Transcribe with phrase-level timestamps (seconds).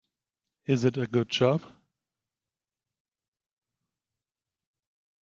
[0.65, 1.61] Is it a good job?